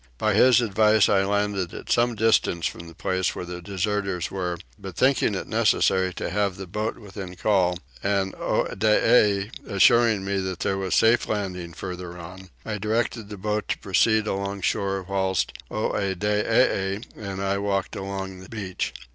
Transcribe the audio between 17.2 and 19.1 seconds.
I walked along the beach.